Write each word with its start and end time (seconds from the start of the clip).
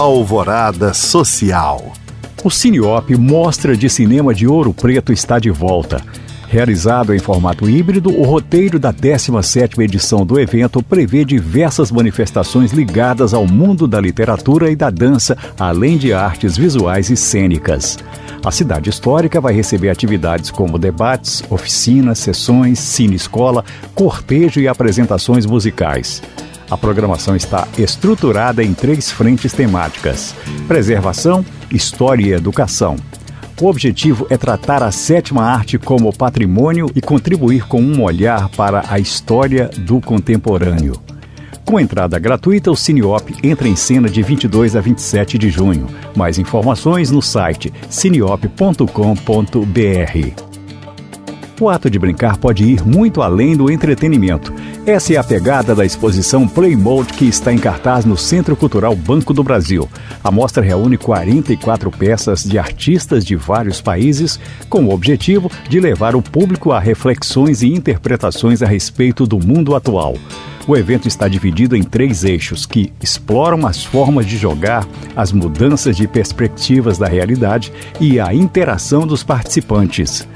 Alvorada 0.00 0.94
Social. 0.94 1.92
O 2.42 2.48
Cineop 2.48 3.14
Mostra 3.18 3.76
de 3.76 3.90
Cinema 3.90 4.32
de 4.32 4.46
Ouro 4.46 4.72
Preto 4.72 5.12
está 5.12 5.38
de 5.38 5.50
volta. 5.50 6.00
Realizado 6.48 7.14
em 7.14 7.18
formato 7.18 7.68
híbrido, 7.68 8.08
o 8.08 8.22
roteiro 8.22 8.78
da 8.78 8.94
17ª 8.94 9.78
edição 9.82 10.24
do 10.24 10.40
evento 10.40 10.82
prevê 10.82 11.22
diversas 11.22 11.92
manifestações 11.92 12.72
ligadas 12.72 13.34
ao 13.34 13.46
mundo 13.46 13.86
da 13.86 14.00
literatura 14.00 14.70
e 14.70 14.74
da 14.74 14.88
dança, 14.88 15.36
além 15.58 15.98
de 15.98 16.14
artes 16.14 16.56
visuais 16.56 17.10
e 17.10 17.16
cênicas. 17.16 17.98
A 18.42 18.50
cidade 18.50 18.88
histórica 18.88 19.38
vai 19.38 19.52
receber 19.52 19.90
atividades 19.90 20.50
como 20.50 20.78
debates, 20.78 21.44
oficinas, 21.50 22.18
sessões, 22.18 22.78
cine-escola, 22.78 23.62
cortejo 23.94 24.60
e 24.60 24.66
apresentações 24.66 25.44
musicais. 25.44 26.22
A 26.70 26.76
programação 26.76 27.34
está 27.34 27.66
estruturada 27.76 28.62
em 28.62 28.72
três 28.72 29.10
frentes 29.10 29.52
temáticas: 29.52 30.34
preservação, 30.68 31.44
história 31.70 32.24
e 32.24 32.32
educação. 32.32 32.96
O 33.60 33.66
objetivo 33.66 34.26
é 34.30 34.38
tratar 34.38 34.82
a 34.82 34.90
sétima 34.90 35.42
arte 35.42 35.78
como 35.78 36.16
patrimônio 36.16 36.86
e 36.94 37.02
contribuir 37.02 37.66
com 37.66 37.82
um 37.82 38.02
olhar 38.02 38.48
para 38.50 38.84
a 38.88 38.98
história 38.98 39.68
do 39.78 40.00
contemporâneo. 40.00 40.94
Com 41.66 41.78
entrada 41.78 42.18
gratuita, 42.18 42.70
o 42.70 42.76
Cineop 42.76 43.34
entra 43.42 43.68
em 43.68 43.76
cena 43.76 44.08
de 44.08 44.22
22 44.22 44.74
a 44.74 44.80
27 44.80 45.36
de 45.36 45.50
junho. 45.50 45.86
Mais 46.16 46.38
informações 46.38 47.10
no 47.10 47.20
site 47.20 47.72
cineop.com.br. 47.88 50.49
O 51.60 51.68
ato 51.68 51.90
de 51.90 51.98
brincar 51.98 52.38
pode 52.38 52.64
ir 52.64 52.82
muito 52.86 53.20
além 53.20 53.54
do 53.54 53.70
entretenimento. 53.70 54.50
Essa 54.86 55.12
é 55.12 55.16
a 55.18 55.22
pegada 55.22 55.74
da 55.74 55.84
exposição 55.84 56.48
Play 56.48 56.74
Mode 56.74 57.12
que 57.12 57.26
está 57.26 57.52
em 57.52 57.58
cartaz 57.58 58.06
no 58.06 58.16
Centro 58.16 58.56
Cultural 58.56 58.96
Banco 58.96 59.34
do 59.34 59.44
Brasil. 59.44 59.86
A 60.24 60.30
mostra 60.30 60.64
reúne 60.64 60.96
44 60.96 61.90
peças 61.90 62.44
de 62.44 62.58
artistas 62.58 63.26
de 63.26 63.36
vários 63.36 63.78
países 63.78 64.40
com 64.70 64.86
o 64.86 64.94
objetivo 64.94 65.50
de 65.68 65.78
levar 65.80 66.16
o 66.16 66.22
público 66.22 66.72
a 66.72 66.80
reflexões 66.80 67.60
e 67.60 67.68
interpretações 67.68 68.62
a 68.62 68.66
respeito 68.66 69.26
do 69.26 69.38
mundo 69.38 69.74
atual. 69.74 70.14
O 70.66 70.74
evento 70.74 71.08
está 71.08 71.28
dividido 71.28 71.76
em 71.76 71.82
três 71.82 72.24
eixos 72.24 72.64
que 72.64 72.90
exploram 73.02 73.66
as 73.66 73.84
formas 73.84 74.24
de 74.24 74.38
jogar, 74.38 74.86
as 75.14 75.30
mudanças 75.30 75.94
de 75.94 76.08
perspectivas 76.08 76.96
da 76.96 77.06
realidade 77.06 77.70
e 78.00 78.18
a 78.18 78.32
interação 78.32 79.06
dos 79.06 79.22
participantes. 79.22 80.26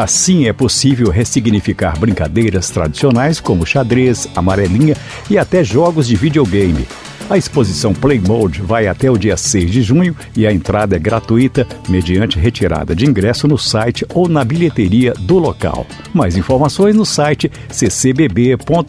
Assim, 0.00 0.46
é 0.46 0.52
possível 0.54 1.10
ressignificar 1.10 1.98
brincadeiras 1.98 2.70
tradicionais 2.70 3.38
como 3.38 3.66
xadrez, 3.66 4.26
amarelinha 4.34 4.96
e 5.28 5.36
até 5.36 5.62
jogos 5.62 6.06
de 6.06 6.16
videogame. 6.16 6.88
A 7.28 7.36
exposição 7.36 7.92
Play 7.92 8.18
Mode 8.18 8.62
vai 8.62 8.86
até 8.86 9.10
o 9.10 9.18
dia 9.18 9.36
6 9.36 9.70
de 9.70 9.82
junho 9.82 10.16
e 10.34 10.46
a 10.46 10.52
entrada 10.52 10.96
é 10.96 10.98
gratuita, 10.98 11.66
mediante 11.86 12.38
retirada 12.38 12.96
de 12.96 13.04
ingresso 13.04 13.46
no 13.46 13.58
site 13.58 14.06
ou 14.14 14.26
na 14.26 14.42
bilheteria 14.42 15.12
do 15.12 15.38
local. 15.38 15.86
Mais 16.14 16.34
informações 16.34 16.96
no 16.96 17.04
site 17.04 17.52
ccbb.com.br. 17.68 18.88